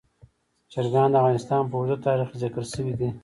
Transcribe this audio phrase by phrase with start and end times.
[0.71, 3.09] چرګان د افغانستان په اوږده تاریخ کې ذکر شوي دي.